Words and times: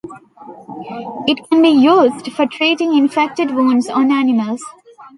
It 1.27 1.47
can 1.47 1.61
be 1.61 1.69
used 1.69 2.31
for 2.33 2.47
treating 2.47 2.97
infected 2.97 3.51
wounds 3.51 3.87
on 3.87 4.11
animals. 4.11 4.63